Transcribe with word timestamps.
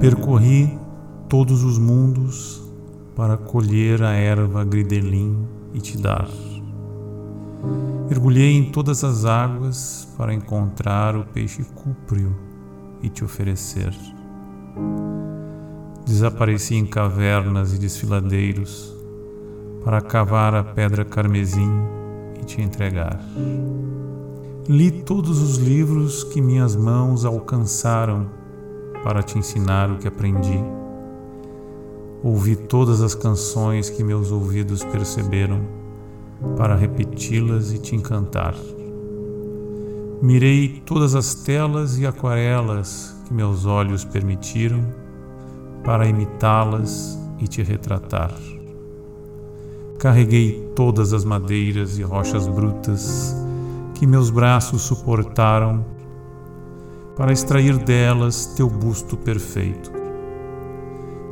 Percorri 0.00 0.78
todos 1.26 1.64
os 1.64 1.78
mundos 1.78 2.62
para 3.16 3.38
colher 3.38 4.02
a 4.02 4.12
erva 4.12 4.62
gridelim 4.62 5.46
e 5.72 5.80
te 5.80 5.96
dar. 5.96 6.28
Mergulhei 8.06 8.52
em 8.52 8.70
todas 8.70 9.02
as 9.02 9.24
águas 9.24 10.06
para 10.18 10.34
encontrar 10.34 11.16
o 11.16 11.24
peixe 11.24 11.64
cúprio 11.74 12.36
e 13.02 13.08
te 13.08 13.24
oferecer. 13.24 13.94
Desapareci 16.04 16.74
em 16.74 16.84
cavernas 16.84 17.72
e 17.72 17.78
desfiladeiros 17.78 18.94
para 19.82 20.02
cavar 20.02 20.54
a 20.54 20.62
pedra 20.62 21.06
carmesim 21.06 21.72
e 22.38 22.44
te 22.44 22.60
entregar. 22.60 23.18
Li 24.68 24.90
todos 24.90 25.40
os 25.40 25.56
livros 25.56 26.22
que 26.22 26.42
minhas 26.42 26.76
mãos 26.76 27.24
alcançaram 27.24 28.28
para 29.06 29.22
te 29.22 29.38
ensinar 29.38 29.88
o 29.88 29.98
que 29.98 30.08
aprendi. 30.08 30.58
Ouvi 32.24 32.56
todas 32.56 33.00
as 33.00 33.14
canções 33.14 33.88
que 33.88 34.02
meus 34.02 34.32
ouvidos 34.32 34.82
perceberam 34.82 35.60
para 36.56 36.74
repeti-las 36.74 37.70
e 37.70 37.78
te 37.78 37.94
encantar. 37.94 38.56
Mirei 40.20 40.82
todas 40.84 41.14
as 41.14 41.36
telas 41.36 41.98
e 41.98 42.04
aquarelas 42.04 43.16
que 43.28 43.32
meus 43.32 43.64
olhos 43.64 44.04
permitiram 44.04 44.84
para 45.84 46.08
imitá-las 46.08 47.16
e 47.38 47.46
te 47.46 47.62
retratar. 47.62 48.34
Carreguei 50.00 50.68
todas 50.74 51.12
as 51.12 51.24
madeiras 51.24 51.96
e 51.96 52.02
rochas 52.02 52.48
brutas 52.48 53.36
que 53.94 54.04
meus 54.04 54.30
braços 54.30 54.82
suportaram 54.82 55.95
para 57.16 57.32
extrair 57.32 57.78
delas 57.78 58.46
teu 58.54 58.68
busto 58.68 59.16
perfeito. 59.16 59.90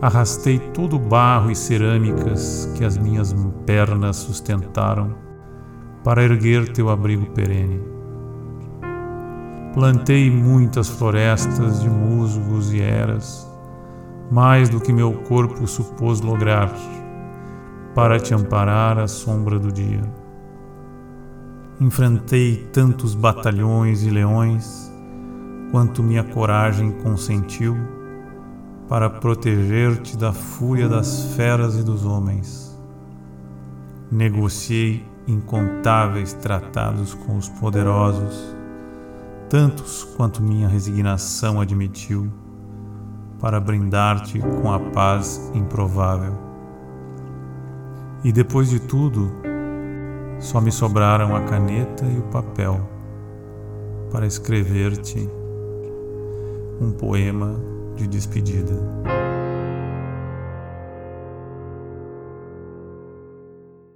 Arrastei 0.00 0.58
todo 0.58 0.96
o 0.96 0.98
barro 0.98 1.50
e 1.50 1.56
cerâmicas 1.56 2.70
que 2.76 2.84
as 2.84 2.96
minhas 2.96 3.34
pernas 3.66 4.16
sustentaram 4.16 5.14
para 6.04 6.22
erguer 6.22 6.72
teu 6.72 6.88
abrigo 6.88 7.26
perene. 7.32 7.80
Plantei 9.74 10.30
muitas 10.30 10.88
florestas 10.88 11.80
de 11.82 11.90
musgos 11.90 12.72
e 12.72 12.80
eras 12.80 13.50
mais 14.30 14.68
do 14.68 14.80
que 14.80 14.92
meu 14.92 15.12
corpo 15.12 15.66
supôs 15.66 16.20
lograr, 16.20 16.72
para 17.94 18.18
te 18.18 18.32
amparar 18.32 18.98
à 18.98 19.06
sombra 19.06 19.58
do 19.58 19.70
dia. 19.70 20.00
Enfrentei 21.78 22.68
tantos 22.72 23.14
batalhões 23.14 24.02
e 24.02 24.10
leões 24.10 24.91
quanto 25.72 26.02
minha 26.02 26.22
coragem 26.22 26.92
consentiu 26.92 27.74
para 28.90 29.08
proteger-te 29.08 30.18
da 30.18 30.30
fúria 30.30 30.86
das 30.86 31.34
feras 31.34 31.76
e 31.76 31.82
dos 31.82 32.04
homens. 32.04 32.78
Negociei 34.10 35.02
incontáveis 35.26 36.34
tratados 36.34 37.14
com 37.14 37.38
os 37.38 37.48
poderosos, 37.48 38.54
tantos 39.48 40.04
quanto 40.14 40.42
minha 40.42 40.68
resignação 40.68 41.58
admitiu 41.58 42.30
para 43.40 43.58
brindar-te 43.58 44.38
com 44.40 44.70
a 44.70 44.78
paz 44.78 45.50
improvável. 45.54 46.34
E 48.22 48.30
depois 48.30 48.68
de 48.68 48.78
tudo, 48.78 49.32
só 50.38 50.60
me 50.60 50.70
sobraram 50.70 51.34
a 51.34 51.40
caneta 51.40 52.04
e 52.04 52.18
o 52.18 52.22
papel 52.24 52.78
para 54.10 54.26
escrever-te 54.26 55.41
um 56.82 56.90
poema 56.90 57.54
de 57.96 58.06
despedida. 58.08 58.74